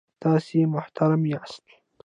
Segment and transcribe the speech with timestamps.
[0.21, 1.65] تاسې محترم یاست.